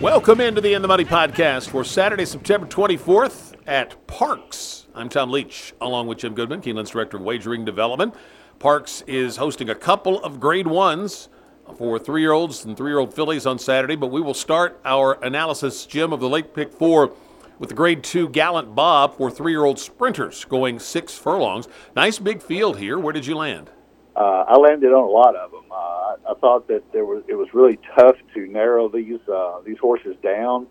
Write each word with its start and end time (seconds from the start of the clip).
Welcome 0.00 0.42
into 0.42 0.60
the 0.60 0.74
In 0.74 0.82
the 0.82 0.88
Money 0.88 1.06
podcast 1.06 1.70
for 1.70 1.82
Saturday, 1.82 2.26
September 2.26 2.66
24th 2.66 3.54
at 3.66 4.06
Parx. 4.06 4.84
I'm 4.94 5.08
Tom 5.08 5.30
Leach, 5.30 5.72
along 5.80 6.06
with 6.06 6.18
Jim 6.18 6.34
Goodman, 6.34 6.60
Keeneland's 6.60 6.90
Director 6.90 7.16
of 7.16 7.22
Wagering 7.22 7.64
Development. 7.64 8.14
Parx 8.60 9.02
is 9.06 9.38
hosting 9.38 9.70
a 9.70 9.74
couple 9.74 10.22
of 10.22 10.38
grade 10.38 10.66
ones 10.66 11.30
for 11.78 11.98
three 11.98 12.20
year 12.20 12.32
olds 12.32 12.62
and 12.66 12.76
three 12.76 12.90
year 12.90 12.98
old 12.98 13.14
fillies 13.14 13.46
on 13.46 13.58
Saturday, 13.58 13.96
but 13.96 14.08
we 14.08 14.20
will 14.20 14.34
start 14.34 14.78
our 14.84 15.14
analysis, 15.24 15.86
Jim, 15.86 16.12
of 16.12 16.20
the 16.20 16.28
late 16.28 16.52
pick 16.52 16.74
four 16.74 17.12
with 17.58 17.70
the 17.70 17.74
grade 17.74 18.04
two 18.04 18.28
Gallant 18.28 18.74
Bob 18.74 19.16
for 19.16 19.30
three 19.30 19.52
year 19.52 19.64
old 19.64 19.78
sprinters 19.78 20.44
going 20.44 20.78
six 20.78 21.16
furlongs. 21.16 21.68
Nice 21.96 22.18
big 22.18 22.42
field 22.42 22.78
here. 22.78 22.98
Where 22.98 23.14
did 23.14 23.24
you 23.24 23.34
land? 23.34 23.70
Uh, 24.16 24.44
I 24.48 24.56
landed 24.56 24.92
on 24.92 25.04
a 25.04 25.06
lot 25.06 25.36
of 25.36 25.50
them. 25.50 25.70
Uh, 25.70 26.32
I 26.32 26.34
thought 26.40 26.68
that 26.68 26.90
there 26.92 27.04
was 27.04 27.22
it 27.28 27.34
was 27.34 27.48
really 27.52 27.78
tough 27.94 28.16
to 28.34 28.46
narrow 28.46 28.88
these 28.88 29.20
uh, 29.28 29.60
these 29.64 29.76
horses 29.78 30.16
down. 30.22 30.66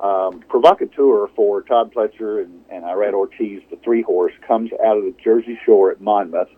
Um, 0.00 0.40
Provocateur 0.48 1.28
for 1.34 1.62
Todd 1.62 1.92
Pletcher 1.94 2.42
and, 2.42 2.64
and 2.70 2.84
Irad 2.84 3.14
Ortiz, 3.14 3.62
the 3.70 3.76
three 3.84 4.02
horse, 4.02 4.32
comes 4.46 4.70
out 4.84 4.96
of 4.96 5.04
the 5.04 5.14
Jersey 5.22 5.58
Shore 5.64 5.90
at 5.92 6.00
Monmouth 6.00 6.48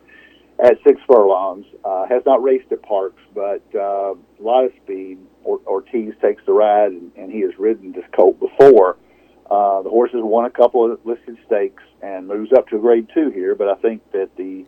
at 0.59 0.77
six 0.87 1.01
furlongs. 1.07 1.67
Uh, 1.85 2.07
has 2.09 2.23
not 2.25 2.43
raced 2.43 2.73
at 2.73 2.83
Parx, 2.83 3.13
but 3.35 3.63
uh, 3.75 4.15
a 4.15 4.43
lot 4.43 4.65
of 4.65 4.73
speed. 4.83 5.19
Or, 5.45 5.61
Ortiz 5.67 6.15
takes 6.23 6.43
the 6.47 6.53
ride, 6.53 6.93
and, 6.93 7.13
and 7.17 7.33
he 7.33 7.41
has 7.41 7.53
ridden 7.59 7.93
this 7.93 8.05
colt 8.15 8.39
before. 8.41 8.97
Uh, 9.51 9.83
the 9.83 9.91
horse 9.91 10.13
has 10.13 10.23
won 10.23 10.45
a 10.45 10.51
couple 10.51 10.91
of 10.91 11.01
listed 11.05 11.37
stakes 11.47 11.83
and 12.03 12.29
moves 12.29 12.53
up 12.53 12.69
to 12.69 12.79
grade 12.79 13.09
two 13.13 13.31
here, 13.31 13.55
but 13.55 13.69
I 13.69 13.75
think 13.77 14.03
that 14.13 14.37
the 14.37 14.65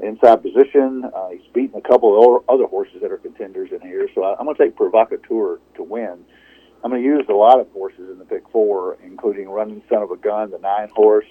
inside 0.00 0.42
position, 0.42 1.04
uh, 1.04 1.30
he's 1.30 1.46
beaten 1.52 1.78
a 1.78 1.88
couple 1.88 2.36
of 2.36 2.44
other 2.48 2.66
horses 2.66 2.96
that 3.02 3.10
are 3.10 3.16
contenders 3.18 3.70
in 3.72 3.80
here, 3.80 4.08
so 4.14 4.24
I, 4.24 4.36
I'm 4.38 4.44
going 4.44 4.56
to 4.56 4.64
take 4.64 4.76
Provocateur 4.76 5.58
to 5.76 5.82
win. 5.82 6.24
I'm 6.84 6.90
going 6.90 7.02
to 7.02 7.08
use 7.08 7.24
a 7.28 7.32
lot 7.32 7.58
of 7.58 7.70
horses 7.72 8.10
in 8.10 8.18
the 8.18 8.24
pick 8.24 8.48
four, 8.50 8.98
including 9.04 9.48
Running 9.48 9.82
Son 9.88 10.02
of 10.02 10.10
a 10.10 10.16
Gun, 10.16 10.50
the 10.50 10.58
nine 10.58 10.88
horse 10.94 11.26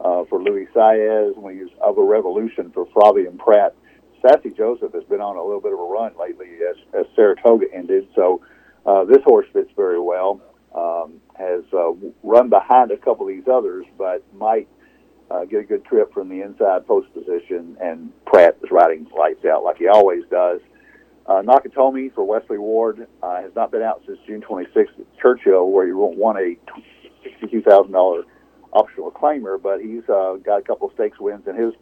uh, 0.00 0.24
for 0.28 0.42
Luis 0.42 0.68
Saez. 0.74 1.34
I'm 1.36 1.42
going 1.42 1.56
to 1.56 1.62
use 1.62 1.70
Of 1.80 1.98
a 1.98 2.02
Revolution 2.02 2.70
for 2.72 2.86
Flavien 2.86 3.38
Prat. 3.38 3.74
Saffie 4.22 4.56
Joseph 4.56 4.92
has 4.92 5.04
been 5.04 5.20
on 5.20 5.36
a 5.36 5.42
little 5.42 5.60
bit 5.60 5.72
of 5.72 5.78
a 5.78 5.82
run 5.82 6.12
lately 6.18 6.48
as, 6.68 6.76
as 6.92 7.06
Saratoga 7.14 7.66
ended, 7.72 8.08
so 8.16 8.42
uh, 8.84 9.04
this 9.04 9.22
horse 9.24 9.46
fits 9.52 9.70
very 9.76 10.00
well. 10.00 10.42
Um, 10.74 11.20
has 11.38 11.62
uh, 11.72 11.92
run 12.22 12.50
behind 12.50 12.90
a 12.90 12.96
couple 12.96 13.26
of 13.26 13.34
these 13.34 13.48
others, 13.50 13.86
but 13.96 14.22
might 14.34 14.68
uh, 15.30 15.44
get 15.44 15.60
a 15.60 15.64
good 15.64 15.84
trip 15.84 16.12
from 16.12 16.28
the 16.28 16.42
inside 16.42 16.86
post 16.86 17.12
position. 17.12 17.76
And 17.80 18.12
Prat 18.26 18.56
is 18.62 18.70
riding 18.70 19.06
lights 19.16 19.44
out 19.44 19.64
like 19.64 19.76
he 19.78 19.88
always 19.88 20.24
does. 20.30 20.60
Uh, 21.26 21.42
Nakatomi 21.42 22.14
for 22.14 22.24
Wesley 22.24 22.58
Ward 22.58 23.06
uh, 23.22 23.42
has 23.42 23.54
not 23.54 23.70
been 23.70 23.82
out 23.82 24.02
since 24.06 24.18
June 24.26 24.40
26th 24.40 24.98
at 24.98 25.18
Churchill, 25.20 25.70
where 25.70 25.86
he 25.86 25.92
won 25.92 26.36
a 26.38 26.56
$62,000 27.44 28.22
optional 28.72 29.10
claimer, 29.10 29.60
but 29.60 29.80
he's 29.80 30.08
uh, 30.08 30.36
got 30.42 30.60
a 30.60 30.62
couple 30.62 30.90
stakes 30.94 31.20
wins 31.20 31.46
in 31.46 31.54
his 31.54 31.74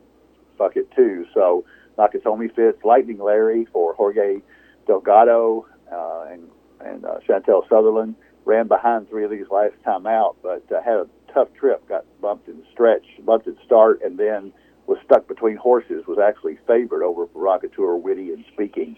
bucket 0.59 0.91
too. 0.97 1.27
So 1.33 1.65
Nakatomi 1.97 2.55
fits. 2.55 2.85
Lightning 2.85 3.19
Larry 3.19 3.67
for 3.73 3.95
Jorge 3.95 4.41
Delgado 4.87 5.67
uh, 5.93 6.27
and 6.31 6.49
and 6.81 7.05
uh, 7.05 7.19
Chantel 7.27 7.67
Sutherland 7.69 8.17
ran 8.45 8.69
behind 8.69 9.09
three 9.09 9.25
of 9.25 9.31
these 9.31 9.49
last 9.51 9.75
time 9.85 10.07
out, 10.07 10.37
but 10.43 10.65
uh, 10.71 10.83
had 10.83 10.95
a 10.95 11.09
tough 11.33 11.49
trip. 11.59 11.87
Got 11.89 12.05
bumped 12.21 12.49
in 12.49 12.59
the 12.59 12.67
stretch, 12.73 13.05
bumped 13.25 13.47
at 13.47 13.55
start, 13.65 14.03
and 14.03 14.19
then 14.19 14.53
was 14.87 14.99
stuck 15.05 15.27
between 15.29 15.57
horses. 15.57 16.05
Was 16.07 16.19
actually 16.19 16.59
favored 16.67 17.03
over 17.03 17.27
Provocateur, 17.27 17.97
Witty, 17.97 18.33
and 18.33 18.45
Speaking. 18.53 18.97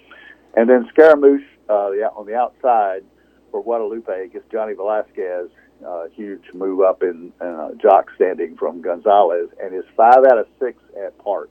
And 0.56 0.68
then 0.68 0.88
Scaramouche 0.90 1.44
uh, 1.68 1.90
on 2.16 2.26
the 2.26 2.34
outside 2.34 3.04
for 3.50 3.62
Guadalupe 3.62 4.24
against 4.24 4.50
Johnny 4.50 4.74
Velazquez. 4.74 5.48
Uh, 5.86 6.08
huge 6.12 6.42
move 6.54 6.80
up 6.80 7.02
in 7.04 7.32
uh, 7.40 7.68
jock 7.80 8.10
standing 8.16 8.56
from 8.56 8.82
Gonzalez, 8.82 9.48
and 9.62 9.74
is 9.74 9.84
five 9.96 10.24
out 10.30 10.38
of 10.38 10.46
six 10.58 10.78
at 11.00 11.16
Parx. 11.18 11.48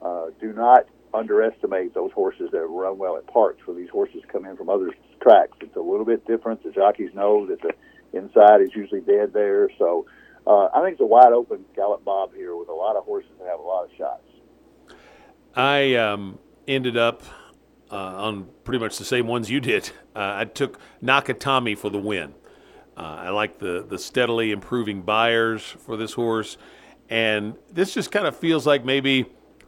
Uh, 0.00 0.30
do 0.40 0.52
not 0.54 0.86
underestimate 1.14 1.92
those 1.92 2.10
horses 2.12 2.48
that 2.52 2.66
run 2.66 2.96
well 2.96 3.16
at 3.16 3.26
Parx. 3.26 3.56
When 3.66 3.76
these 3.76 3.90
horses 3.90 4.22
come 4.32 4.46
in 4.46 4.56
from 4.56 4.70
other 4.70 4.90
tracks, 5.20 5.56
it's 5.60 5.76
a 5.76 5.80
little 5.80 6.06
bit 6.06 6.26
different. 6.26 6.62
The 6.62 6.70
jockeys 6.70 7.10
know 7.14 7.46
that 7.46 7.60
the 7.60 7.71
inside 8.12 8.60
is 8.60 8.70
usually 8.74 9.00
dead 9.00 9.32
there, 9.32 9.70
so 9.78 10.06
uh, 10.46 10.68
I 10.74 10.82
think 10.82 10.92
it's 10.94 11.00
a 11.00 11.06
wide 11.06 11.32
open 11.32 11.64
Gallant 11.74 12.04
Bob 12.04 12.34
here 12.34 12.56
with 12.56 12.68
a 12.68 12.74
lot 12.74 12.96
of 12.96 13.04
horses 13.04 13.30
that 13.38 13.48
have 13.48 13.60
a 13.60 13.62
lot 13.62 13.84
of 13.84 13.90
shots. 13.96 14.22
I 15.54 15.94
um, 15.94 16.38
ended 16.66 16.96
up 16.96 17.22
uh, 17.90 17.96
on 17.96 18.48
pretty 18.64 18.78
much 18.78 18.98
the 18.98 19.04
same 19.04 19.26
ones 19.26 19.50
you 19.50 19.60
did. 19.60 19.90
Uh, 20.14 20.40
I 20.40 20.44
took 20.44 20.78
Nakatomi 21.02 21.78
for 21.78 21.88
the 21.88 21.98
win. 21.98 22.34
Uh, 22.98 23.00
I 23.00 23.30
like 23.30 23.58
the 23.58 23.82
the 23.88 23.98
steadily 23.98 24.50
improving 24.50 25.00
Beyers 25.00 25.62
for 25.62 25.96
this 25.96 26.12
horse, 26.12 26.58
and 27.08 27.54
this 27.72 27.94
just 27.94 28.12
kind 28.12 28.26
of 28.26 28.36
feels 28.36 28.66
like 28.66 28.84
maybe 28.84 29.24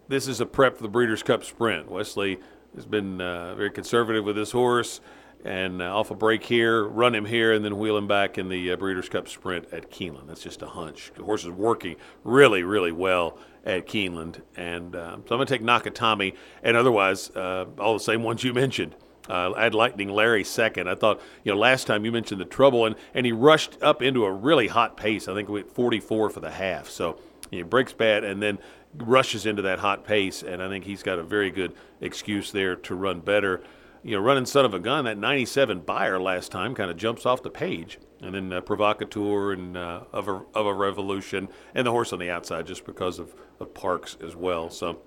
this 0.09 0.28
is 0.28 0.43
a 0.43 0.44
prep 0.44 0.77
for 0.77 0.83
the 0.83 0.91
Breeders' 0.91 1.22
Cup 1.22 1.44
Sprint. 1.44 1.91
Wesley 1.91 2.41
has 2.75 2.84
been 2.84 3.22
uh, 3.22 3.54
very 3.54 3.71
conservative 3.71 4.22
with 4.22 4.37
this 4.37 4.50
horse, 4.50 5.00
and 5.44 5.82
uh, 5.82 5.97
off 5.97 6.10
a 6.10 6.15
break 6.15 6.43
here, 6.43 6.84
run 6.84 7.15
him 7.15 7.27
here, 7.27 7.53
and 7.53 7.65
then 7.65 7.78
wheel 7.78 7.97
him 7.97 8.09
back 8.09 8.38
in 8.38 8.49
the 8.49 8.72
uh, 8.72 8.77
Breeders' 8.77 9.09
Cup 9.09 9.28
Sprint 9.28 9.66
at 9.72 9.91
Keeneland. 9.91 10.27
That's 10.27 10.43
just 10.43 10.62
a 10.62 10.66
hunch. 10.66 11.12
The 11.15 11.25
horse 11.25 11.44
is 11.44 11.50
working 11.50 11.97
really, 12.25 12.62
really 12.62 12.93
well 12.93 13.38
at 13.65 13.87
Keeneland, 13.87 14.41
and 14.56 14.97
uh, 14.97 15.10
so 15.10 15.16
I'm 15.16 15.22
going 15.27 15.47
to 15.47 15.59
take 15.59 15.62
Nakatomi, 15.62 16.34
and 16.62 16.77
otherwise 16.77 17.31
uh, 17.31 17.66
all 17.78 17.94
the 17.94 18.00
same 18.00 18.22
ones 18.22 18.43
you 18.43 18.54
mentioned. 18.54 18.94
Uh, 19.28 19.53
I 19.56 19.65
had 19.65 19.75
Lightning 19.75 20.10
Larry 20.10 20.44
second. 20.44 20.88
I 20.88 20.94
thought, 20.94 21.21
you 21.44 21.53
know, 21.53 21.59
last 21.59 21.87
time 21.87 22.04
you 22.04 22.12
mentioned 22.12 22.41
the 22.41 22.47
trouble, 22.47 22.84
and, 22.84 22.94
and 23.15 23.25
he 23.25 23.33
rushed 23.33 23.83
up 23.83 24.03
into 24.03 24.25
a 24.25 24.33
really 24.33 24.69
hot 24.69 24.97
pace. 24.97 25.28
I 25.28 25.34
think 25.34 25.49
we 25.49 25.62
went 25.62 25.72
44 25.72 26.31
for 26.31 26.41
the 26.41 26.50
half. 26.50 26.88
So 26.88 27.19
he 27.50 27.62
breaks 27.62 27.93
bad 27.93 28.25
and 28.25 28.43
then 28.43 28.59
rushes 28.94 29.47
into 29.47 29.62
that 29.62 29.78
hot 29.78 30.04
pace, 30.04 30.43
and 30.43 30.62
I 30.62 30.69
think 30.69 30.84
he's 30.84 31.03
got 31.03 31.19
a 31.19 31.22
very 31.22 31.50
good 31.50 31.75
excuse 32.00 32.53
there 32.53 32.77
to 32.77 32.94
run 32.94 33.21
better. 33.21 33.62
You 34.04 34.16
know, 34.16 34.20
running 34.20 34.44
son 34.44 34.66
of 34.66 34.75
a 34.75 34.78
gun, 34.78 35.06
that 35.06 35.16
97 35.16 35.81
Beyer 35.81 36.20
last 36.20 36.53
time 36.53 36.75
kind 36.75 36.91
of 36.91 36.98
jumps 36.98 37.25
off 37.25 37.42
the 37.42 37.48
page. 37.48 37.98
And 38.20 38.34
then 38.34 38.53
uh, 38.53 38.60
Provocateur 38.60 39.53
and 39.53 39.78
uh, 39.78 40.03
of, 40.12 40.28
a, 40.28 40.42
of 40.54 40.66
a 40.66 40.75
Revolution, 40.75 41.48
and 41.75 41.87
the 41.87 41.91
horse 41.91 42.12
on 42.12 42.19
the 42.19 42.31
outside 42.31 42.66
just 42.66 42.84
because 42.84 43.19
of, 43.19 43.34
of 43.60 43.72
Parx 43.72 44.22
as 44.22 44.37
well. 44.37 44.69
So 44.69 45.00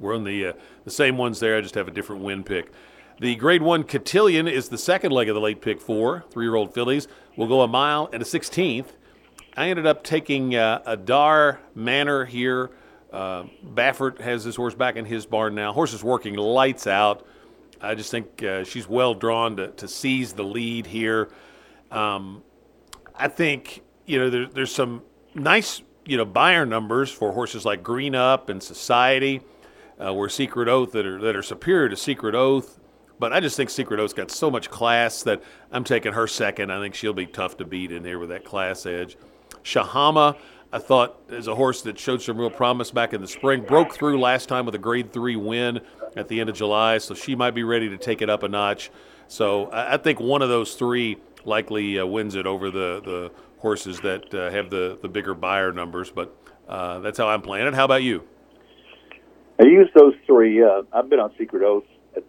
we're 0.00 0.16
on 0.16 0.24
the, 0.24 0.46
uh, 0.46 0.52
the 0.84 0.90
same 0.90 1.16
ones 1.16 1.38
there. 1.38 1.56
I 1.56 1.60
just 1.60 1.76
have 1.76 1.86
a 1.86 1.92
different 1.92 2.22
win 2.22 2.42
pick. 2.42 2.72
The 3.20 3.36
grade 3.36 3.62
one 3.62 3.84
Cotillion 3.84 4.48
is 4.48 4.68
the 4.68 4.76
second 4.76 5.12
leg 5.12 5.28
of 5.28 5.36
the 5.36 5.40
late 5.40 5.60
pick 5.60 5.80
four. 5.80 6.24
Three 6.30 6.46
year 6.46 6.56
old 6.56 6.74
fillies 6.74 7.06
will 7.36 7.46
go 7.46 7.62
a 7.62 7.68
mile 7.68 8.10
and 8.12 8.20
a 8.20 8.26
16th. 8.26 8.88
I 9.56 9.68
ended 9.68 9.86
up 9.86 10.02
taking 10.02 10.54
uh, 10.56 10.82
Adare 10.86 11.58
Manor 11.76 12.24
here. 12.24 12.72
Uh, 13.12 13.44
Baffert 13.64 14.20
has 14.20 14.44
this 14.44 14.56
horse 14.56 14.74
back 14.74 14.96
in 14.96 15.04
his 15.04 15.24
barn 15.24 15.54
now. 15.54 15.72
Horse 15.72 15.94
is 15.94 16.02
working 16.04 16.34
lights 16.34 16.86
out. 16.86 17.24
I 17.80 17.94
just 17.94 18.10
think 18.10 18.42
uh, 18.42 18.64
she's 18.64 18.88
well 18.88 19.14
drawn 19.14 19.56
to, 19.56 19.68
to 19.68 19.88
seize 19.88 20.32
the 20.32 20.44
lead 20.44 20.86
here. 20.86 21.28
Um, 21.90 22.42
I 23.14 23.28
think 23.28 23.82
you 24.06 24.18
know 24.18 24.30
there, 24.30 24.46
there's 24.46 24.74
some 24.74 25.02
nice 25.34 25.82
you 26.04 26.16
know 26.16 26.24
Beyer 26.24 26.66
numbers 26.66 27.10
for 27.10 27.32
horses 27.32 27.64
like 27.64 27.82
Green 27.82 28.14
Up 28.14 28.48
and 28.48 28.62
Society, 28.62 29.40
uh, 29.98 30.12
where 30.14 30.28
Secret 30.28 30.68
Oath 30.68 30.92
that 30.92 31.06
are 31.06 31.20
that 31.20 31.36
are 31.36 31.42
superior 31.42 31.88
to 31.88 31.96
Secret 31.96 32.34
Oath. 32.34 32.80
But 33.18 33.32
I 33.32 33.40
just 33.40 33.56
think 33.56 33.70
Secret 33.70 33.98
Oath's 33.98 34.12
got 34.12 34.30
so 34.30 34.50
much 34.50 34.70
class 34.70 35.22
that 35.22 35.42
I'm 35.72 35.84
taking 35.84 36.12
her 36.12 36.26
second. 36.26 36.70
I 36.70 36.80
think 36.80 36.94
she'll 36.94 37.14
be 37.14 37.26
tough 37.26 37.56
to 37.58 37.64
beat 37.64 37.90
in 37.90 38.04
here 38.04 38.18
with 38.18 38.28
that 38.28 38.44
class 38.44 38.84
edge. 38.84 39.16
Shahama, 39.64 40.36
I 40.72 40.78
thought, 40.78 41.20
is 41.28 41.46
a 41.46 41.54
horse 41.54 41.82
that 41.82 41.98
showed 41.98 42.22
some 42.22 42.38
real 42.38 42.50
promise 42.50 42.90
back 42.90 43.14
in 43.14 43.20
the 43.20 43.28
spring. 43.28 43.62
Broke 43.62 43.94
through 43.94 44.20
last 44.20 44.48
time 44.48 44.66
with 44.66 44.74
a 44.74 44.78
grade 44.78 45.12
three 45.12 45.36
win 45.36 45.80
at 46.16 46.28
the 46.28 46.40
end 46.40 46.50
of 46.50 46.56
July, 46.56 46.98
so 46.98 47.14
she 47.14 47.34
might 47.34 47.52
be 47.52 47.62
ready 47.62 47.88
to 47.88 47.96
take 47.96 48.20
it 48.20 48.28
up 48.28 48.42
a 48.42 48.48
notch. 48.48 48.90
So 49.28 49.70
I 49.72 49.96
think 49.96 50.20
one 50.20 50.42
of 50.42 50.48
those 50.48 50.74
three 50.74 51.18
likely 51.44 51.98
uh, 51.98 52.06
wins 52.06 52.34
it 52.34 52.46
over 52.46 52.70
the, 52.70 53.00
the 53.04 53.32
horses 53.58 54.00
that 54.00 54.34
uh, 54.34 54.50
have 54.50 54.70
the, 54.70 54.98
the 55.00 55.08
bigger 55.08 55.34
Beyer 55.34 55.72
numbers. 55.72 56.10
But 56.10 56.34
uh, 56.68 56.98
that's 56.98 57.18
how 57.18 57.28
I'm 57.28 57.42
playing 57.42 57.66
it. 57.66 57.74
How 57.74 57.84
about 57.84 58.02
you? 58.02 58.24
I 59.58 59.64
use 59.64 59.88
those 59.94 60.14
three. 60.26 60.62
Uh, 60.62 60.82
I've 60.92 61.08
been 61.08 61.20
on 61.20 61.32
Secret 61.38 61.62
Oath 61.62 61.84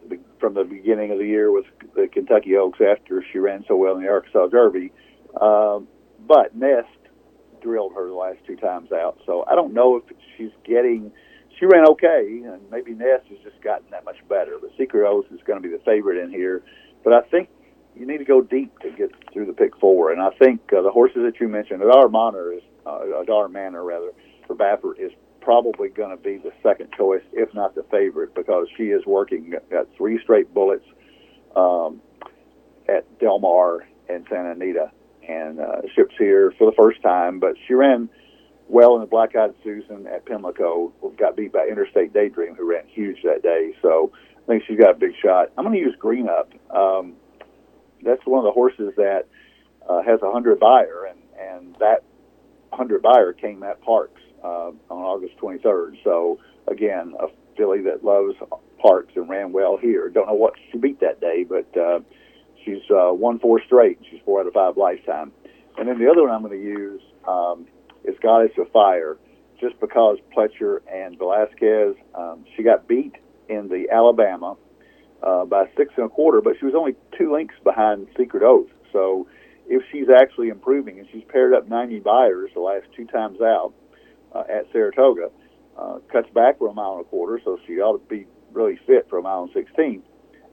the, 0.07 0.19
from 0.39 0.53
the 0.53 0.63
beginning 0.63 1.11
of 1.11 1.17
the 1.17 1.25
year 1.25 1.51
with 1.51 1.65
the 1.95 2.07
Kentucky 2.07 2.55
Oaks 2.55 2.79
after 2.81 3.23
she 3.31 3.39
ran 3.39 3.65
so 3.67 3.75
well 3.75 3.95
in 3.95 4.01
the 4.01 4.09
Arkansas 4.09 4.47
Derby. 4.47 4.91
Um, 5.39 5.87
but 6.27 6.55
Nest 6.55 6.87
drilled 7.61 7.93
her 7.93 8.07
the 8.07 8.13
last 8.13 8.39
two 8.45 8.55
times 8.55 8.91
out, 8.91 9.19
so 9.25 9.45
I 9.47 9.55
don't 9.55 9.73
know 9.73 9.97
if 9.97 10.03
she's 10.37 10.51
getting. 10.65 11.11
She 11.59 11.65
ran 11.65 11.87
okay, 11.89 12.41
and 12.45 12.61
maybe 12.69 12.93
Nest 12.93 13.25
has 13.29 13.39
just 13.43 13.61
gotten 13.63 13.87
that 13.91 14.05
much 14.05 14.17
better. 14.29 14.57
But 14.61 14.71
Secret 14.77 15.07
Oath 15.07 15.25
is 15.31 15.39
going 15.45 15.61
to 15.61 15.67
be 15.67 15.73
the 15.75 15.81
favorite 15.83 16.23
in 16.23 16.29
here. 16.29 16.63
But 17.03 17.13
I 17.13 17.21
think 17.29 17.49
you 17.95 18.05
need 18.05 18.19
to 18.19 18.25
go 18.25 18.41
deep 18.41 18.77
to 18.79 18.91
get 18.91 19.11
through 19.33 19.47
the 19.47 19.53
pick 19.53 19.75
four, 19.77 20.11
and 20.11 20.21
I 20.21 20.29
think 20.37 20.61
uh, 20.71 20.81
the 20.81 20.91
horses 20.91 21.23
that 21.25 21.39
you 21.39 21.47
mentioned, 21.47 21.81
Adare 21.81 22.11
Manor 22.11 22.53
is 22.53 22.61
uh, 22.85 22.99
Adare 23.23 23.51
Manor 23.51 23.83
rather 23.83 24.11
for 24.45 24.55
Baffert 24.55 24.99
is 24.99 25.11
probably 25.41 25.89
going 25.89 26.09
to 26.09 26.21
be 26.21 26.37
the 26.37 26.51
second 26.61 26.89
choice, 26.97 27.21
if 27.31 27.53
not 27.53 27.73
the 27.73 27.83
favorite, 27.89 28.35
because 28.35 28.67
she 28.75 28.85
is 28.85 29.05
working, 29.05 29.53
got 29.71 29.87
three 29.95 30.19
straight 30.21 30.53
bullets 30.53 30.85
um, 31.55 32.01
at 32.89 33.05
Del 33.19 33.39
Mar 33.39 33.87
and 34.09 34.25
Santa 34.29 34.51
Anita, 34.51 34.91
and 35.27 35.59
uh, 35.59 35.81
ships 35.95 36.15
here 36.17 36.53
for 36.57 36.69
the 36.69 36.75
first 36.75 37.01
time. 37.01 37.39
But 37.39 37.55
she 37.67 37.73
ran 37.73 38.09
well 38.67 38.95
in 38.95 39.01
the 39.01 39.07
Black 39.07 39.35
Eyed 39.35 39.53
Susan 39.63 40.07
at 40.07 40.25
Pimlico. 40.25 40.93
Got 41.17 41.35
beat 41.35 41.53
by 41.53 41.67
Interstate 41.69 42.13
Daydream, 42.13 42.55
who 42.55 42.69
ran 42.69 42.87
huge 42.87 43.17
that 43.23 43.43
day. 43.43 43.73
So 43.81 44.11
I 44.37 44.45
think 44.47 44.63
she's 44.67 44.79
got 44.79 44.91
a 44.91 44.97
big 44.97 45.13
shot. 45.23 45.51
I'm 45.57 45.65
going 45.65 45.75
to 45.75 45.81
use 45.81 45.95
Green 45.99 46.27
Up. 46.29 46.51
Um, 46.75 47.13
that's 48.03 48.21
one 48.25 48.39
of 48.39 48.45
the 48.45 48.51
horses 48.51 48.93
that 48.97 49.25
uh, 49.87 50.01
has 50.03 50.21
a 50.21 50.31
hundred 50.31 50.59
Beyer, 50.59 51.05
and 51.09 51.19
and 51.39 51.75
that 51.79 52.03
hundred 52.71 53.01
Beyer 53.01 53.33
came 53.33 53.63
at 53.63 53.81
Parx 53.83 54.09
uh, 54.43 54.71
on 54.71 54.75
August 54.89 55.37
23rd. 55.37 55.97
So 56.03 56.39
again, 56.67 57.13
a 57.19 57.27
filly 57.55 57.81
that 57.81 58.03
loves 58.03 58.35
Parx 58.83 59.15
and 59.15 59.29
ran 59.29 59.51
well 59.51 59.77
here. 59.77 60.09
Don't 60.09 60.27
know 60.27 60.33
what 60.33 60.53
she 60.71 60.77
beat 60.77 60.99
that 60.99 61.19
day, 61.19 61.43
but 61.43 61.75
uh, 61.77 61.99
she's 62.67 62.83
uh, 62.91 63.13
won 63.13 63.39
four 63.39 63.61
straight. 63.65 63.99
She's 64.11 64.19
four 64.25 64.41
out 64.41 64.47
of 64.47 64.53
five 64.53 64.77
lifetime. 64.77 65.31
And 65.77 65.87
then 65.87 65.99
the 65.99 66.09
other 66.09 66.23
one 66.23 66.31
I'm 66.31 66.41
going 66.41 66.59
to 66.59 66.63
use 66.63 67.01
um, 67.27 67.65
is 68.03 68.15
Goddess 68.21 68.51
of 68.57 68.69
Fire, 68.71 69.17
just 69.59 69.79
because 69.79 70.17
Pletcher 70.35 70.79
and 70.91 71.17
Velazquez, 71.17 71.95
um, 72.15 72.45
she 72.55 72.63
got 72.63 72.87
beat 72.87 73.15
in 73.47 73.69
the 73.69 73.87
Alabama 73.91 74.57
uh, 75.23 75.45
by 75.45 75.65
six 75.77 75.93
and 75.97 76.05
a 76.05 76.09
quarter, 76.09 76.41
but 76.41 76.53
she 76.59 76.65
was 76.65 76.75
only 76.75 76.95
two 77.17 77.31
lengths 77.31 77.55
behind 77.63 78.07
Secret 78.17 78.43
Oath. 78.43 78.69
So 78.91 79.27
if 79.67 79.83
she's 79.91 80.07
actually 80.09 80.49
improving, 80.49 80.99
and 80.99 81.07
she's 81.11 81.23
paired 81.29 81.53
up 81.53 81.67
90 81.67 81.99
Beyers 81.99 82.51
the 82.53 82.61
last 82.61 82.85
two 82.95 83.05
times 83.05 83.39
out 83.41 83.73
uh, 84.33 84.43
at 84.49 84.65
Saratoga, 84.71 85.29
uh, 85.77 85.99
cuts 86.11 86.29
back 86.33 86.57
for 86.57 86.69
a 86.69 86.73
mile 86.73 86.93
and 86.93 87.01
a 87.01 87.03
quarter, 87.05 87.39
so 87.43 87.59
she 87.67 87.73
ought 87.79 87.97
to 87.97 88.09
be 88.09 88.25
really 88.51 88.79
fit 88.87 89.07
for 89.09 89.19
a 89.19 89.21
mile 89.21 89.43
and 89.43 89.51
16. 89.53 90.01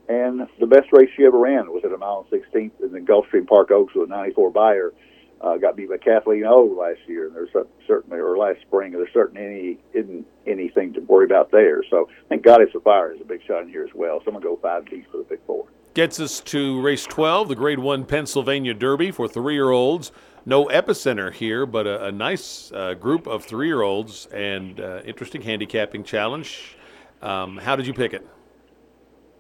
And 0.09 0.47
the 0.61 0.67
best 0.67 0.89
race 0.93 1.09
she 1.17 1.25
ever 1.25 1.39
ran 1.39 1.73
was 1.73 1.83
at 1.85 1.93
a 1.93 1.97
mile 1.97 2.27
and 2.31 2.43
16th 2.43 2.73
in 2.83 2.93
the 2.93 3.01
Gulfstream 3.01 3.47
Park 3.47 3.71
Oaks 3.71 3.95
with 3.95 4.09
a 4.09 4.13
94 4.13 4.51
Beyer. 4.51 4.93
Uh, 5.41 5.57
got 5.59 5.77
beat 5.77 5.91
by 5.91 5.99
Kathleen 5.99 6.45
O 6.47 6.65
last 6.65 7.01
year, 7.07 7.27
and 7.27 7.37
there's 7.37 7.51
certainly, 7.87 8.19
or 8.19 8.39
last 8.39 8.61
spring, 8.63 8.93
there's 8.93 9.13
certainly 9.13 9.45
any 9.45 9.79
isn't 9.93 10.27
anything 10.47 10.93
to 10.95 11.01
worry 11.01 11.27
about 11.27 11.51
there. 11.51 11.83
So 11.91 12.09
I 12.09 12.29
think 12.29 12.43
Goddess 12.43 12.75
of 12.75 12.83
Fire 12.83 13.13
is 13.13 13.21
a 13.21 13.25
big 13.25 13.43
shot 13.47 13.63
in 13.63 13.69
here 13.69 13.85
as 13.85 13.95
well. 13.95 14.21
So 14.21 14.29
I'm 14.29 14.35
gonna 14.35 14.45
go 14.45 14.59
five 14.63 14.89
deep 14.89 15.11
for 15.11 15.19
the 15.19 15.25
big 15.25 15.41
four. 15.47 15.67
Gets 15.93 16.19
us 16.19 16.41
to 16.41 16.81
race 16.81 17.05
12, 17.05 17.49
the 17.49 17.55
Grade 17.55 17.79
1 17.79 18.05
Pennsylvania 18.07 18.73
Derby 18.73 19.11
for 19.11 19.29
three 19.29 19.55
year 19.55 19.71
olds. 19.71 20.13
No 20.47 20.67
epicenter 20.67 21.33
here, 21.33 21.67
but 21.67 21.87
a, 21.87 22.07
a 22.07 22.13
nice 22.13 22.73
uh, 22.73 22.95
group 22.95 23.27
of 23.27 23.45
three 23.45 23.67
year 23.67 23.83
olds 23.83 24.27
and 24.27 24.81
uh, 24.81 25.03
interesting 25.05 25.43
handicapping 25.43 26.05
challenge. 26.05 26.77
Um, 27.21 27.59
how 27.59 27.77
did 27.77 27.87
you 27.87 27.95
pick 27.95 28.15
it? 28.15 28.27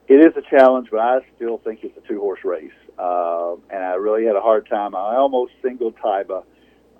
It 0.06 0.14
is 0.14 0.36
a 0.36 0.42
challenge, 0.42 0.88
but 0.90 1.00
I 1.00 1.20
still 1.36 1.58
think 1.58 1.80
it's 1.82 1.96
a 1.96 2.06
two 2.06 2.20
horse 2.20 2.40
race. 2.44 2.72
Uh, 2.98 3.54
and 3.70 3.82
I 3.82 3.94
really 3.94 4.24
had 4.24 4.36
a 4.36 4.40
hard 4.40 4.68
time. 4.68 4.94
I 4.94 5.16
almost 5.16 5.52
singled 5.62 5.96
Taiba 5.96 6.44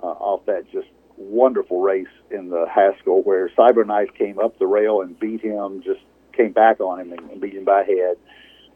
uh, 0.03 0.07
off 0.07 0.47
that 0.47 0.65
just 0.73 0.89
wonderful 1.17 1.81
race 1.81 2.09
in 2.31 2.49
the 2.49 2.67
Haskell 2.69 3.23
where 3.23 3.49
Cyberknife 3.51 4.15
came 4.17 4.39
up 4.39 4.59
the 4.59 4.67
rail 4.67 5.03
and 5.03 5.19
beat 5.19 5.41
him, 5.41 5.83
just 5.83 6.01
came 6.33 6.53
back 6.53 6.81
on 6.81 7.01
him 7.01 7.13
and, 7.13 7.31
and 7.31 7.41
beat 7.41 7.55
him 7.55 7.65
by 7.65 7.85
head. 7.85 8.17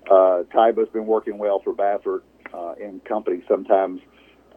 Uh, 0.08 0.44
Taiba's 0.54 0.88
been 0.90 1.06
working 1.06 1.38
well 1.38 1.60
for 1.60 1.74
Baffert 1.74 2.22
uh, 2.54 2.74
in 2.80 3.00
company 3.00 3.42
sometimes 3.48 4.00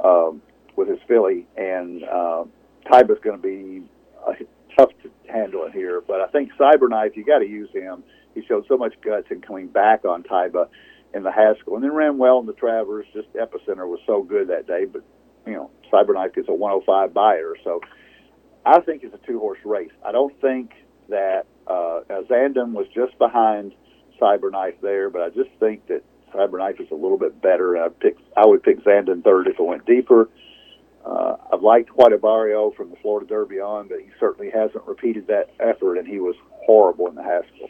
um, 0.04 0.42
with 0.76 0.88
his 0.88 1.00
filly, 1.08 1.48
and 1.58 2.04
uh, 2.04 2.44
Taiba's 2.86 3.20
going 3.24 3.42
to 3.42 3.42
be 3.42 3.84
uh, 4.26 4.34
tough 4.78 4.92
to 5.04 5.12
handle 5.32 5.66
it 5.66 5.74
here. 5.74 6.02
But 6.02 6.22
I 6.22 6.28
think 6.28 6.52
Cyberknife, 6.60 7.16
you 7.16 7.26
got 7.26 7.40
to 7.40 7.48
use 7.48 7.70
him. 7.74 8.04
He 8.36 8.44
showed 8.46 8.66
so 8.68 8.78
much 8.78 8.94
guts 9.02 9.28
in 9.30 9.42
coming 9.42 9.68
back 9.68 10.06
on 10.06 10.24
Taiba 10.24 10.68
in 11.14 11.24
the 11.24 11.32
Haskell, 11.32 11.76
and 11.76 11.84
then 11.84 11.94
ran 11.94 12.18
well 12.18 12.40
in 12.40 12.46
the 12.46 12.54
Travers. 12.54 13.06
Just 13.14 13.32
Epicenter 13.34 13.88
was 13.88 14.00
so 14.06 14.24
good 14.24 14.48
that 14.48 14.68
day, 14.68 14.86
but 14.86 15.04
you 15.46 15.54
know 15.54 15.72
Cyberknife 15.92 16.38
is 16.38 16.46
a 16.48 16.54
105 16.54 17.14
Beyer, 17.14 17.56
so 17.64 17.82
I 18.66 18.80
think 18.82 19.04
it's 19.04 19.14
a 19.14 19.28
two 19.28 19.40
horse 19.40 19.60
race. 19.66 19.92
I 20.06 20.12
don't 20.12 20.40
think 20.40 20.72
that 21.10 21.46
uh, 21.68 22.02
Zandon 22.30 22.72
was 22.72 22.88
just 22.94 23.18
behind 23.18 23.74
Cyberknife 24.20 24.80
there, 24.82 25.10
but 25.10 25.22
I 25.22 25.30
just 25.30 25.50
think 25.60 25.88
that 25.88 26.04
Cyberknife 26.34 26.80
is 26.80 26.92
a 26.92 26.96
little 26.96 27.18
bit 27.18 27.42
better. 27.42 27.78
I 27.78 27.90
pick 27.90 28.18
I 28.38 28.46
would 28.46 28.64
pick 28.64 28.84
Zandon 28.84 29.24
third 29.24 29.48
if 29.48 29.60
it 29.60 29.64
went 29.64 29.86
deeper. 29.86 30.30
Uh, 31.06 31.36
I've 31.52 31.64
liked 31.64 31.90
White 31.90 32.12
Abarrio 32.12 32.76
from 32.76 32.92
the 32.92 32.96
Florida 33.02 33.28
Derby 33.28 33.60
on, 33.60 33.88
but 33.88 34.00
he 34.00 34.10
certainly 34.20 34.52
hasn't 34.52 34.86
repeated 34.86 35.28
that 35.28 35.50
effort, 35.60 35.98
and 35.98 36.08
he 36.08 36.20
was 36.20 36.36
horrible 36.66 37.08
in 37.08 37.16
the 37.16 37.24
Haskell. 37.24 37.70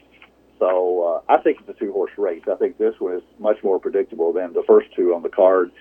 So 0.62 1.24
uh, 1.28 1.34
I 1.34 1.42
think 1.42 1.58
it's 1.60 1.70
a 1.70 1.74
two 1.74 1.92
horse 1.92 2.12
race. 2.20 2.44
I 2.50 2.54
think 2.54 2.78
this 2.78 2.94
one 3.00 3.16
is 3.16 3.24
much 3.40 3.58
more 3.64 3.80
predictable 3.80 4.32
than 4.32 4.54
the 4.54 4.64
first 4.68 4.90
two 4.96 5.16
on 5.16 5.24
the 5.24 5.30
card, 5.30 5.72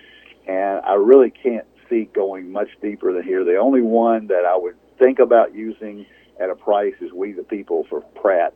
and 0.49 0.81
I 0.87 0.94
really 0.94 1.31
can't 1.31 1.67
see 1.91 2.09
going 2.15 2.50
much 2.50 2.69
deeper 2.81 3.12
than 3.12 3.23
here. 3.23 3.44
The 3.44 3.59
only 3.59 3.82
one 3.82 4.29
that 4.29 4.47
I 4.49 4.56
would 4.56 4.77
think 4.99 5.19
about 5.19 5.55
using 5.55 6.06
at 6.41 6.49
a 6.49 6.55
price 6.55 6.94
is 7.03 7.12
We 7.12 7.32
the 7.32 7.43
People 7.43 7.87
for 7.91 8.00
Prat. 8.00 8.55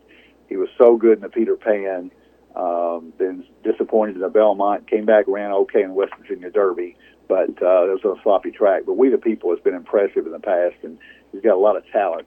He 0.48 0.56
was 0.56 0.70
so 0.78 0.96
good 0.96 1.18
in 1.18 1.20
the 1.20 1.28
Peter 1.28 1.56
Pan, 1.56 2.10
um, 2.56 3.12
then 3.18 3.44
disappointed 3.62 4.14
in 4.14 4.22
the 4.22 4.30
Belmont, 4.30 4.88
came 4.88 5.04
back, 5.04 5.26
ran 5.28 5.52
okay 5.52 5.82
in 5.82 5.94
West 5.94 6.12
Virginia 6.18 6.50
Derby, 6.50 6.96
but 7.28 7.50
uh, 7.60 7.84
it 7.84 7.92
was 7.92 8.00
on 8.02 8.18
a 8.18 8.22
sloppy 8.22 8.50
track. 8.50 8.84
But 8.86 8.94
We 8.94 9.10
the 9.10 9.18
People 9.18 9.50
has 9.50 9.60
been 9.60 9.74
impressive 9.74 10.24
in 10.24 10.32
the 10.32 10.40
past, 10.40 10.76
and 10.84 10.96
he's 11.32 11.42
got 11.42 11.54
a 11.54 11.60
lot 11.60 11.76
of 11.76 11.86
talent. 11.92 12.26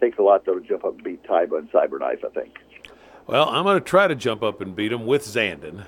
Takes 0.00 0.18
a 0.18 0.22
lot 0.22 0.44
though 0.44 0.58
to 0.58 0.66
jump 0.66 0.84
up 0.84 0.94
and 0.94 1.04
beat 1.04 1.22
Taiba 1.22 1.58
and 1.58 1.70
Cyberknife, 1.70 2.24
I 2.24 2.30
think. 2.30 2.58
Well, 3.26 3.48
I'm 3.48 3.64
going 3.64 3.78
to 3.78 3.84
try 3.84 4.06
to 4.06 4.14
jump 4.14 4.42
up 4.42 4.60
and 4.60 4.76
beat 4.76 4.92
him 4.92 5.06
with 5.06 5.22
Zandon. 5.22 5.86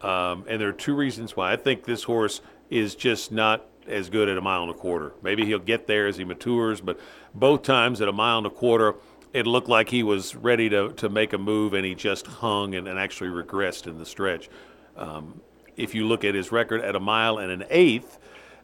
Um, 0.00 0.46
and 0.48 0.58
there 0.58 0.68
are 0.68 0.72
two 0.72 0.94
reasons 0.94 1.36
why. 1.36 1.52
I 1.52 1.56
think 1.56 1.84
this 1.84 2.04
horse 2.04 2.40
is 2.70 2.94
just 2.94 3.30
not 3.30 3.66
as 3.86 4.08
good 4.08 4.30
at 4.30 4.38
a 4.38 4.40
mile 4.40 4.62
and 4.62 4.70
a 4.70 4.74
quarter. 4.74 5.12
Maybe 5.22 5.44
he'll 5.44 5.58
get 5.58 5.86
there 5.86 6.06
as 6.06 6.16
he 6.16 6.24
matures, 6.24 6.80
but 6.80 6.98
both 7.34 7.62
times 7.62 8.00
at 8.00 8.08
a 8.08 8.12
mile 8.12 8.38
and 8.38 8.46
a 8.46 8.50
quarter, 8.50 8.94
it 9.34 9.46
looked 9.46 9.68
like 9.68 9.90
he 9.90 10.02
was 10.02 10.34
ready 10.34 10.70
to, 10.70 10.92
to 10.94 11.10
make 11.10 11.34
a 11.34 11.38
move 11.38 11.74
and 11.74 11.84
he 11.84 11.94
just 11.94 12.26
hung 12.26 12.74
and, 12.74 12.88
and 12.88 12.98
actually 12.98 13.28
regressed 13.28 13.86
in 13.86 13.98
the 13.98 14.06
stretch. 14.06 14.48
Um, 14.96 15.42
if 15.76 15.94
you 15.94 16.06
look 16.06 16.24
at 16.24 16.34
his 16.34 16.50
record 16.50 16.80
at 16.80 16.96
a 16.96 17.00
mile 17.00 17.36
and 17.36 17.52
an 17.52 17.64
eighth, 17.68 18.18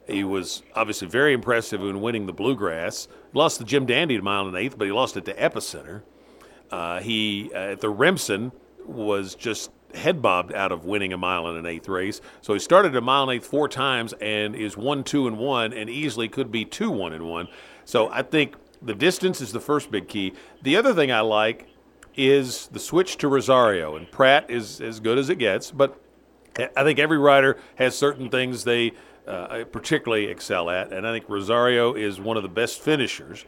he 0.07 0.25
was 0.25 0.63
obviously 0.75 1.09
very 1.09 1.35
impressive 1.35 1.83
in 1.83 2.01
winning 2.01 2.25
the 2.25 2.33
Bluegrass. 2.33 3.09
Lost 3.35 3.59
the 3.59 3.65
Jim 3.65 3.85
Dandy 3.85 4.15
at 4.15 4.21
a 4.21 4.25
mile 4.25 4.47
and 4.47 4.57
an 4.57 4.63
eighth, 4.63 4.79
but 4.79 4.87
he 4.87 4.93
lost 4.93 5.19
it 5.19 5.27
to 5.27 5.35
Epicenter. 5.35 6.03
Uh, 6.71 7.01
he, 7.01 7.51
uh, 7.55 7.73
at 7.73 7.81
the 7.81 7.91
Remsen, 7.91 8.53
was 8.85 9.35
just 9.35 9.71
head 9.95 10.21
bobbed 10.21 10.53
out 10.53 10.73
of 10.73 10.85
winning 10.85 11.13
a 11.13 11.17
mile 11.17 11.47
and 11.47 11.59
an 11.59 11.67
eighth 11.67 11.89
race. 11.89 12.21
So 12.43 12.53
he 12.53 12.59
started 12.59 12.95
a 12.95 13.01
mile 13.01 13.23
and 13.23 13.33
eighth 13.33 13.47
four 13.47 13.69
times 13.69 14.13
and 14.21 14.55
is 14.55 14.77
one, 14.77 15.05
two, 15.05 15.27
and 15.27 15.39
one, 15.39 15.73
and 15.73 15.89
easily 15.89 16.29
could 16.29 16.51
be 16.51 16.65
two, 16.65 16.91
one, 16.91 17.13
and 17.13 17.29
one. 17.29 17.49
So 17.85 18.11
I 18.11 18.23
think 18.23 18.57
the 18.83 18.95
distance 18.95 19.41
is 19.41 19.53
the 19.53 19.61
first 19.61 19.91
big 19.91 20.09
key. 20.09 20.35
The 20.63 20.77
other 20.77 20.93
thing 20.95 21.11
I 21.11 21.21
like 21.21 21.69
is 22.15 22.69
the 22.69 22.81
switch 22.81 23.17
to 23.19 23.29
Rosario, 23.29 23.97
and 23.97 24.11
Prat 24.11 24.51
is 24.51 24.81
as 24.81 25.01
good 25.01 25.19
as 25.19 25.29
it 25.29 25.37
gets, 25.37 25.71
but 25.71 26.01
I 26.59 26.85
think 26.85 26.99
every 26.99 27.19
rider 27.19 27.59
has 27.77 27.97
certain 27.97 28.31
things 28.31 28.65
they 28.65 28.93
uh, 29.27 29.65
particularly 29.65 30.27
excel 30.27 30.71
at, 30.71 30.93
and 30.93 31.07
I 31.07 31.13
think 31.13 31.29
Rosario 31.29 31.95
is 31.95 32.21
one 32.21 32.37
of 32.37 32.43
the 32.43 32.49
best 32.49 32.81
finishers. 32.81 33.45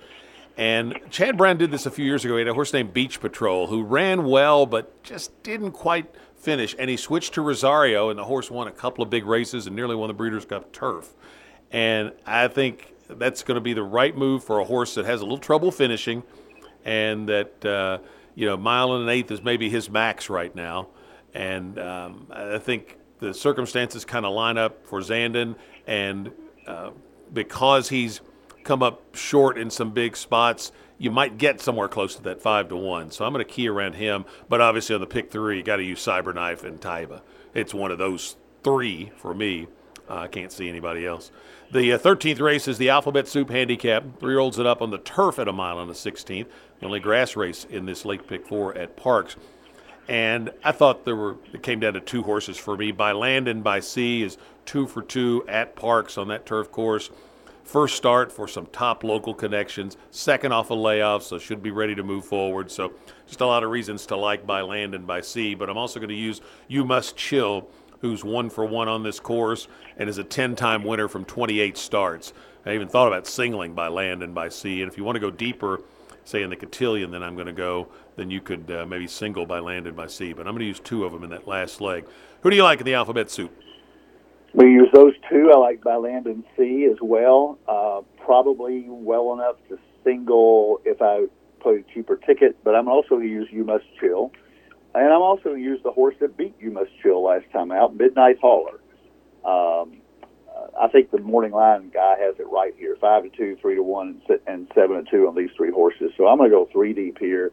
And 0.59 0.99
Chad 1.09 1.37
Brown 1.37 1.57
did 1.57 1.71
this 1.71 1.87
a 1.87 1.91
few 1.91 2.05
years 2.05 2.25
ago. 2.25 2.35
He 2.35 2.41
had 2.41 2.49
a 2.49 2.55
horse 2.55 2.73
named 2.73 2.93
Beach 2.93 3.21
Patrol 3.21 3.69
who 3.69 3.85
ran 3.85 4.25
well, 4.25 4.67
but 4.67 5.05
just 5.05 5.41
didn't 5.45 5.71
quite 5.71 6.13
finish. 6.35 6.75
And 6.77 6.91
he 6.91 6.97
switched 6.97 7.35
to 7.35 7.43
Rosario, 7.43 8.11
and 8.11 8.19
the 8.19 8.25
horse 8.25 8.51
won 8.51 8.67
a 8.67 8.73
couple 8.73 9.05
of 9.05 9.09
big 9.09 9.25
races 9.25 9.69
and 9.69 9.77
nearly 9.77 9.95
won 9.95 10.09
the 10.09 10.15
Breeders' 10.15 10.45
Cup 10.45 10.73
turf. 10.73 11.15
And 11.71 12.13
I 12.27 12.49
think 12.49 12.93
that's 13.09 13.45
going 13.45 13.55
to 13.55 13.61
be 13.61 13.73
the 13.73 13.85
right 13.85 14.17
move 14.17 14.43
for 14.43 14.59
a 14.59 14.65
horse 14.65 14.97
that 14.97 15.05
has 15.05 15.21
a 15.21 15.25
little 15.25 15.39
trouble 15.39 15.71
finishing, 15.71 16.25
and 16.85 17.29
that 17.29 17.65
uh, 17.65 17.99
you 18.35 18.47
know 18.47 18.57
mile 18.57 18.95
and 18.95 19.05
an 19.05 19.09
eighth 19.11 19.31
is 19.31 19.43
maybe 19.43 19.71
his 19.71 19.89
max 19.89 20.29
right 20.29 20.55
now. 20.55 20.89
And 21.35 21.79
um, 21.79 22.27
I 22.33 22.59
think 22.59 22.99
the 23.21 23.33
circumstances 23.33 24.05
kind 24.05 24.27
of 24.27 24.33
line 24.33 24.59
up 24.59 24.85
for 24.89 25.01
Zandon, 25.03 25.55
and 25.87 26.33
uh, 26.67 26.91
because 27.33 27.91
he's 27.91 28.23
come 28.69 28.83
up 28.83 29.17
short 29.17 29.57
in 29.57 29.71
some 29.71 29.93
big 29.93 30.15
spots, 30.15 30.71
you 30.99 31.11
might 31.11 31.39
get 31.39 31.59
somewhere 31.59 31.89
close 31.89 32.15
to 32.17 32.23
that 32.23 32.43
five 32.43 32.69
to 32.69 32.77
one. 32.77 33.11
So 33.11 33.25
I'm 33.25 33.33
going 33.33 33.45
to 33.45 33.51
key 33.51 33.67
around 33.67 33.95
him. 33.95 34.27
But 34.47 34.61
obviously 34.61 34.95
on 34.95 35.01
the 35.01 35.07
pick 35.07 35.31
three, 35.31 35.57
you 35.57 35.63
got 35.63 35.77
to 35.77 35.83
use 35.83 36.05
Cyberknife 36.05 36.65
and 36.65 36.79
Taiba. 36.79 37.23
It's 37.55 37.73
one 37.73 37.91
of 37.91 37.97
those 37.97 38.37
three 38.63 39.11
for 39.17 39.33
me. 39.33 39.69
Uh, 40.09 40.17
I 40.17 40.27
can't 40.27 40.53
see 40.53 40.69
anybody 40.69 41.07
else. 41.07 41.31
The 41.73 41.95
uh, 41.95 41.99
13th 41.99 42.41
race 42.41 42.69
is 42.69 42.77
the 42.77 42.91
Alphabet 42.91 43.27
Soup 43.27 43.49
Handicap. 43.49 44.05
Three 44.21 44.33
year 44.33 44.39
olds 44.39 44.59
it 44.59 44.67
up 44.67 44.83
on 44.83 44.91
the 44.91 44.99
turf 44.99 45.39
at 45.39 45.49
a 45.49 45.53
mile 45.53 45.79
on 45.79 45.89
the 45.89 45.95
16th. 45.95 46.47
The 46.81 46.87
only 46.87 47.01
grass 47.01 47.37
race 47.37 47.65
in 47.65 47.87
this 47.87 48.05
late 48.05 48.27
pick 48.27 48.47
four 48.47 48.77
at 48.77 48.97
Parx. 48.97 49.37
And 50.09 50.51
I 50.63 50.73
thought 50.73 51.07
there 51.07 51.17
were 51.17 51.37
it 51.53 51.63
came 51.63 51.81
down 51.81 51.95
to 51.95 52.01
two 52.01 52.23
horses 52.23 52.59
for 52.59 52.77
me. 52.77 52.93
By 52.93 53.13
land 53.13 53.49
and 53.49 53.65
by 53.65 53.81
sea 53.81 54.23
is 54.23 54.37
two 54.67 54.87
for 54.87 55.03
two 55.03 55.45
at 55.49 55.75
Parx 55.75 56.19
on 56.19 56.29
that 56.29 56.45
turf 56.45 56.71
course. 56.71 57.11
First 57.69 57.99
start 57.99 58.33
for 58.33 58.49
some 58.49 58.65
top 58.69 59.05
local 59.05 59.35
connections. 59.35 59.99
Second 60.11 60.53
off 60.53 60.71
a 60.71 60.75
layoff, 60.75 61.23
so 61.23 61.39
should 61.39 61.63
be 61.63 61.71
ready 61.71 61.95
to 61.95 62.03
move 62.03 62.25
forward. 62.25 62.71
So 62.71 62.95
just 63.27 63.43
a 63.43 63.47
lot 63.47 63.63
of 63.63 63.69
reasons 63.69 64.07
to 64.07 64.17
like 64.17 64.47
by 64.47 64.63
land 64.63 64.95
and 64.95 65.07
by 65.07 65.21
sea. 65.21 65.55
But 65.55 65.69
I'm 65.69 65.77
also 65.77 66.01
going 66.01 66.09
to 66.09 66.15
use 66.15 66.41
You 66.67 66.87
Must 66.87 67.15
Chill 67.15 67.69
who's 68.01 68.25
one 68.25 68.49
for 68.49 68.65
one 68.65 68.89
on 68.89 69.03
this 69.03 69.21
course 69.21 69.69
and 69.99 70.09
is 70.09 70.17
a 70.17 70.25
10 70.25 70.57
time 70.57 70.83
winner 70.83 71.09
from 71.09 71.27
28 71.27 71.77
starts. 71.77 72.33
I 72.65 72.73
even 72.75 72.89
thought 72.89 73.09
about 73.09 73.27
singling 73.27 73.75
by 73.75 73.89
land 73.89 74.23
and 74.23 74.35
by 74.35 74.49
sea. 74.49 74.81
And 74.81 74.91
if 74.91 74.97
you 74.97 75.05
want 75.05 75.17
to 75.17 75.21
go 75.21 75.31
deeper, 75.31 75.83
say 76.25 76.43
in 76.43 76.49
the 76.49 76.57
cotillion, 76.57 77.11
then 77.11 77.23
I'm 77.23 77.35
going 77.35 77.49
to 77.49 77.53
go, 77.53 77.89
then 78.17 78.31
you 78.31 78.41
could 78.41 78.71
uh, 78.71 78.87
maybe 78.87 79.07
single 79.07 79.45
by 79.45 79.59
land 79.59 79.87
and 79.87 79.95
by 79.95 80.07
sea. 80.07 80.33
But 80.33 80.47
I'm 80.47 80.55
going 80.55 80.61
to 80.61 80.69
use 80.69 80.81
two 80.81 81.05
of 81.05 81.13
them 81.13 81.23
in 81.23 81.29
that 81.31 81.47
last 81.47 81.83
leg. 81.83 82.07
Who 82.41 82.49
do 82.49 82.57
you 82.57 82.65
like 82.65 82.81
in 82.81 82.87
the 82.87 82.95
alphabet 82.95 83.31
soup? 83.31 83.53
We 84.59 84.73
use 84.73 84.89
those 84.93 85.13
two. 85.31 85.53
I 85.55 85.57
like 85.57 85.85
by 85.85 85.95
land 85.95 86.27
and 86.27 86.43
sea 86.57 86.89
as 86.91 86.99
well. 87.01 87.61
Uh, 87.69 88.01
probably 88.25 88.87
well 88.89 89.33
enough 89.33 89.55
to 89.69 89.79
single 90.03 90.81
if 90.85 91.01
I 91.01 91.27
play 91.61 91.85
a 91.89 91.95
cheaper 91.95 92.17
ticket, 92.17 92.57
but 92.65 92.75
I'm 92.75 92.89
also 92.89 93.11
going 93.11 93.23
to 93.23 93.29
use 93.29 93.47
You 93.53 93.63
Must 93.63 93.85
Chill. 94.01 94.33
And 94.97 95.13
I'm 95.13 95.23
also 95.23 95.45
going 95.45 95.59
to 95.59 95.63
use 95.63 95.79
the 95.85 95.93
horse 95.93 96.17
that 96.19 96.37
beat 96.37 96.57
You 96.59 96.73
Must 96.73 96.91
Chill 97.01 97.23
last 97.23 97.45
time 97.53 97.71
out, 97.71 97.95
Midnight 97.95 98.39
Hauler. 98.41 98.81
Um, 99.45 99.99
I 100.77 100.89
think 100.89 101.13
the 101.13 101.21
morning 101.21 101.53
line 101.53 101.91
guy 101.95 102.17
has 102.19 102.35
it 102.41 102.47
right 102.51 102.75
here: 102.77 102.97
five 103.01 103.23
to 103.23 103.31
two, 103.31 103.57
three 103.63 103.77
to 103.77 103.83
one, 103.85 104.21
and 104.49 104.67
seven 104.75 105.05
to 105.05 105.09
two 105.09 105.29
on 105.29 105.37
these 105.37 105.51
three 105.57 105.71
horses. 105.71 106.11
So 106.17 106.27
I'm 106.27 106.37
going 106.37 106.51
to 106.51 106.57
go 106.57 106.69
three 106.73 106.93
deep 106.93 107.19
here. 107.21 107.53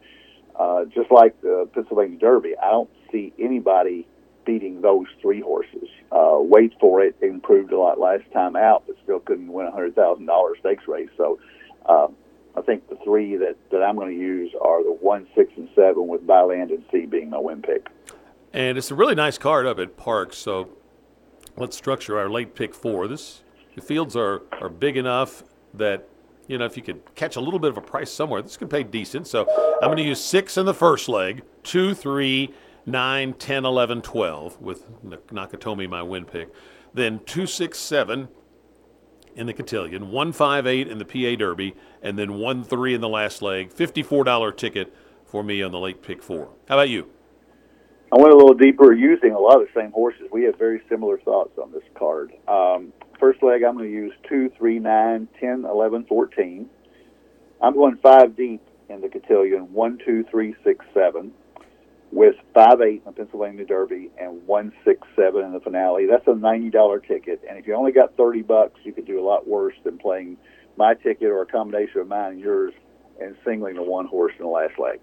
Uh, 0.59 0.85
just 0.85 1.11
like 1.11 1.39
the 1.41 1.69
Pennsylvania 1.71 2.17
Derby, 2.17 2.55
I 2.57 2.71
don't 2.71 2.89
see 3.11 3.31
anybody 3.37 4.07
beating 4.45 4.81
those 4.81 5.07
three 5.21 5.41
horses. 5.41 5.89
Uh, 6.11 6.37
wait 6.39 6.73
for 6.79 7.01
it 7.03 7.15
improved 7.21 7.71
a 7.71 7.79
lot 7.79 7.99
last 7.99 8.23
time 8.31 8.55
out, 8.55 8.83
but 8.87 8.95
still 9.03 9.19
couldn't 9.19 9.51
win 9.51 9.67
a 9.67 9.71
hundred 9.71 9.95
thousand 9.95 10.25
dollars 10.25 10.57
stakes 10.59 10.87
race. 10.87 11.09
So 11.17 11.39
um, 11.87 12.15
I 12.55 12.61
think 12.61 12.87
the 12.89 12.97
three 13.03 13.35
that, 13.37 13.57
that 13.71 13.83
I'm 13.83 13.95
going 13.95 14.13
to 14.13 14.19
use 14.19 14.51
are 14.61 14.83
the 14.83 14.91
one, 14.91 15.27
six, 15.35 15.51
and 15.57 15.67
seven, 15.75 16.07
with 16.07 16.25
By 16.25 16.41
land 16.41 16.71
and 16.71 16.83
sea 16.91 17.05
being 17.05 17.29
my 17.29 17.39
win 17.39 17.61
pick. 17.61 17.87
And 18.53 18.77
it's 18.77 18.91
a 18.91 18.95
really 18.95 19.15
nice 19.15 19.37
card 19.37 19.65
up 19.65 19.79
at 19.79 19.97
Parx. 19.97 20.35
So 20.35 20.69
let's 21.57 21.75
structure 21.75 22.17
our 22.17 22.29
late 22.29 22.55
pick 22.55 22.73
four. 22.73 23.07
This 23.07 23.43
the 23.75 23.81
fields 23.81 24.15
are 24.15 24.43
are 24.61 24.69
big 24.69 24.95
enough 24.95 25.43
that 25.73 26.07
you 26.47 26.57
know 26.57 26.65
if 26.65 26.77
you 26.77 26.83
could 26.83 27.01
catch 27.15 27.35
a 27.35 27.41
little 27.41 27.59
bit 27.59 27.71
of 27.71 27.77
a 27.77 27.81
price 27.81 28.11
somewhere, 28.11 28.41
this 28.41 28.55
could 28.55 28.69
pay 28.69 28.83
decent. 28.83 29.27
So 29.27 29.45
I'm 29.81 29.87
going 29.89 29.97
to 29.97 30.03
use 30.03 30.23
six 30.23 30.57
in 30.57 30.65
the 30.65 30.73
first 30.73 31.09
leg, 31.09 31.43
two, 31.63 31.93
three, 31.93 32.53
nine, 32.85 33.33
10, 33.33 33.65
11, 33.65 34.01
12 34.01 34.61
with 34.61 35.03
Nakatomi 35.03 35.89
my 35.89 36.03
win 36.03 36.25
pick, 36.25 36.49
then 36.93 37.19
two, 37.25 37.45
six, 37.45 37.77
seven 37.79 38.29
in 39.35 39.47
the 39.47 39.53
cotillion, 39.53 40.11
one, 40.11 40.31
five, 40.31 40.65
eight 40.65 40.87
in 40.87 40.97
the 40.97 41.05
PA 41.05 41.37
Derby, 41.37 41.75
and 42.01 42.17
then 42.17 42.35
one, 42.35 42.63
three 42.63 42.93
in 42.93 43.01
the 43.01 43.09
last 43.09 43.41
leg. 43.41 43.71
Fifty-four 43.71 44.23
dollar 44.23 44.51
ticket 44.51 44.93
for 45.25 45.43
me 45.43 45.61
on 45.61 45.71
the 45.71 45.79
late 45.79 46.01
pick 46.01 46.23
four. 46.23 46.49
How 46.69 46.77
about 46.77 46.89
you? 46.89 47.09
I 48.11 48.17
went 48.17 48.33
a 48.33 48.37
little 48.37 48.53
deeper 48.53 48.93
using 48.93 49.31
a 49.31 49.39
lot 49.39 49.61
of 49.61 49.67
the 49.67 49.81
same 49.81 49.91
horses. 49.91 50.27
We 50.31 50.43
have 50.43 50.57
very 50.57 50.81
similar 50.87 51.17
thoughts 51.19 51.57
on 51.61 51.71
this 51.71 51.83
card. 51.95 52.31
Um, 52.47 52.93
first 53.19 53.43
leg, 53.43 53.63
I'm 53.63 53.75
going 53.75 53.89
to 53.89 53.93
use 53.93 54.13
2, 54.29 54.51
3, 54.57 54.79
9, 54.79 55.27
10, 55.39 55.65
11, 55.65 56.05
14. 56.05 56.69
I'm 57.61 57.73
going 57.73 57.97
five 57.97 58.37
deep 58.37 58.61
in 58.89 59.01
the 59.01 59.09
cotillion 59.09 59.73
1, 59.73 59.99
2, 60.05 60.23
3, 60.31 60.55
6, 60.63 60.85
7, 60.93 61.33
with 62.11 62.35
5, 62.53 62.81
8 62.81 62.87
in 62.87 63.01
the 63.05 63.11
Pennsylvania 63.11 63.65
Derby 63.65 64.09
and 64.19 64.45
1, 64.47 64.73
6, 64.85 65.07
7 65.15 65.43
in 65.43 65.53
the 65.53 65.59
finale. 65.59 66.07
That's 66.09 66.27
a 66.27 66.31
$90 66.31 67.07
ticket. 67.07 67.41
And 67.47 67.57
if 67.57 67.67
you 67.67 67.75
only 67.75 67.91
got 67.91 68.15
30 68.15 68.43
bucks, 68.43 68.79
you 68.83 68.93
could 68.93 69.05
do 69.05 69.19
a 69.19 69.25
lot 69.25 69.47
worse 69.47 69.75
than 69.83 69.97
playing 69.97 70.37
my 70.77 70.93
ticket 70.93 71.29
or 71.29 71.41
a 71.41 71.45
combination 71.45 72.01
of 72.01 72.07
mine 72.07 72.33
and 72.33 72.39
yours 72.39 72.73
and 73.19 73.35
singling 73.45 73.75
the 73.75 73.83
one 73.83 74.05
horse 74.05 74.33
in 74.37 74.45
the 74.45 74.51
last 74.51 74.77
leg. 74.77 74.99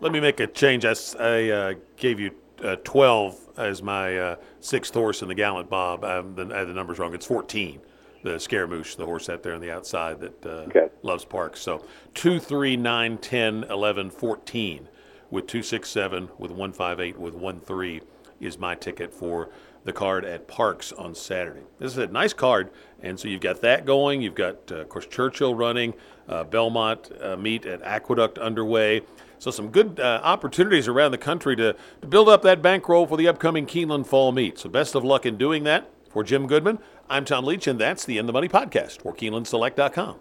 Let 0.00 0.12
me 0.12 0.20
make 0.20 0.40
a 0.40 0.46
change. 0.46 0.84
I, 0.84 0.94
I 1.18 1.50
uh, 1.50 1.74
gave 1.96 2.18
you 2.18 2.32
uh, 2.62 2.76
12 2.76 3.48
as 3.58 3.82
my 3.82 4.18
uh, 4.18 4.36
sixth 4.60 4.94
horse 4.94 5.22
in 5.22 5.28
the 5.28 5.34
Gallant 5.34 5.68
Bob. 5.68 6.04
I 6.04 6.20
the, 6.22 6.54
I 6.54 6.58
have 6.58 6.68
the 6.68 6.74
numbers 6.74 6.98
wrong. 6.98 7.14
It's 7.14 7.26
14, 7.26 7.80
the 8.22 8.38
Scaramouche, 8.38 8.94
the 8.96 9.04
horse 9.04 9.28
out 9.28 9.42
there 9.42 9.54
on 9.54 9.60
the 9.60 9.70
outside 9.70 10.20
that 10.20 10.46
uh, 10.46 10.66
okay. 10.68 10.88
loves 11.02 11.24
Parx. 11.24 11.58
So 11.58 11.84
2, 12.14 12.38
3, 12.38 12.76
9, 12.76 13.18
10, 13.18 13.64
11, 13.64 14.10
14 14.10 14.88
with 15.30 15.46
267, 15.46 16.30
with 16.38 16.50
158, 16.50 17.18
with 17.18 17.34
1, 17.34 17.60
3 17.60 18.00
is 18.40 18.58
my 18.58 18.74
ticket 18.74 19.12
for 19.12 19.50
the 19.84 19.92
card 19.92 20.24
at 20.24 20.46
Parx 20.46 20.92
on 20.98 21.14
Saturday. 21.14 21.62
This 21.78 21.92
is 21.92 21.98
a 21.98 22.06
nice 22.06 22.32
card, 22.32 22.70
and 23.02 23.18
so 23.18 23.28
you've 23.28 23.40
got 23.40 23.60
that 23.62 23.86
going. 23.86 24.20
You've 24.20 24.34
got, 24.34 24.70
uh, 24.70 24.76
of 24.76 24.88
course, 24.88 25.06
Churchill 25.06 25.54
running, 25.54 25.94
uh, 26.28 26.44
Belmont 26.44 27.10
uh, 27.20 27.36
meet 27.36 27.64
at 27.66 27.82
Aqueduct 27.82 28.38
underway. 28.38 29.02
So 29.38 29.50
some 29.50 29.70
good 29.70 29.98
uh, 29.98 30.20
opportunities 30.22 30.86
around 30.86 31.12
the 31.12 31.18
country 31.18 31.56
to, 31.56 31.74
to 32.02 32.06
build 32.06 32.28
up 32.28 32.42
that 32.42 32.60
bankroll 32.60 33.06
for 33.06 33.16
the 33.16 33.26
upcoming 33.26 33.66
Keeneland 33.66 34.06
Fall 34.06 34.32
Meet. 34.32 34.58
So 34.58 34.68
best 34.68 34.94
of 34.94 35.02
luck 35.02 35.24
in 35.24 35.38
doing 35.38 35.64
that. 35.64 35.90
For 36.10 36.24
Jim 36.24 36.48
Goodman, 36.48 36.80
I'm 37.08 37.24
Tom 37.24 37.44
Leach, 37.44 37.68
and 37.68 37.78
that's 37.78 38.04
the 38.04 38.18
In 38.18 38.26
the 38.26 38.32
Money 38.32 38.48
podcast 38.48 39.00
for 39.00 39.14
KeenelandSelect.com. 39.14 40.20